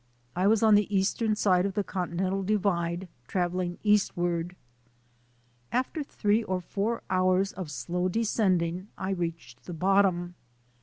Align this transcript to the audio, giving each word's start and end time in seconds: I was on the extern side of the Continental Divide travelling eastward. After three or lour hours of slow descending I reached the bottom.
I 0.35 0.47
was 0.47 0.63
on 0.63 0.73
the 0.73 0.91
extern 0.99 1.35
side 1.35 1.63
of 1.63 1.75
the 1.75 1.83
Continental 1.83 2.41
Divide 2.41 3.07
travelling 3.27 3.77
eastward. 3.83 4.55
After 5.71 6.01
three 6.01 6.41
or 6.43 6.63
lour 6.75 7.03
hours 7.11 7.53
of 7.53 7.69
slow 7.69 8.09
descending 8.09 8.87
I 8.97 9.11
reached 9.11 9.65
the 9.65 9.75
bottom. 9.75 10.33